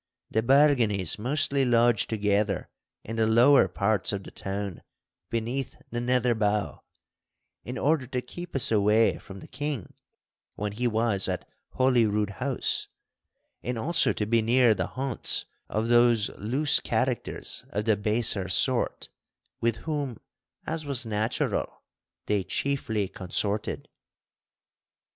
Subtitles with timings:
[0.31, 2.69] The Barganies mostly lodged together
[3.03, 4.81] in the lower parts of the town
[5.29, 6.81] beneath the Nether Bow,
[7.63, 9.93] in order to keep us away from the King
[10.55, 12.87] when he was at Holyrood House,
[13.61, 19.07] and also to be near the haunts of those loose characters of the baser sort
[19.59, 20.17] with whom,
[20.65, 21.83] as was natural,
[22.25, 23.87] they chiefly consorted.